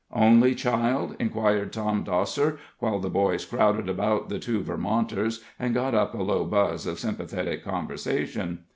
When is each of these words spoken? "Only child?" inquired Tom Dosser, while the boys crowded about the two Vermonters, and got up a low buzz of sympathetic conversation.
"Only 0.15 0.55
child?" 0.55 1.15
inquired 1.19 1.71
Tom 1.71 2.03
Dosser, 2.03 2.57
while 2.79 2.97
the 2.97 3.07
boys 3.11 3.45
crowded 3.45 3.87
about 3.87 4.29
the 4.29 4.39
two 4.39 4.63
Vermonters, 4.63 5.43
and 5.59 5.75
got 5.75 5.93
up 5.93 6.15
a 6.15 6.23
low 6.23 6.43
buzz 6.43 6.87
of 6.87 6.97
sympathetic 6.97 7.63
conversation. 7.63 8.63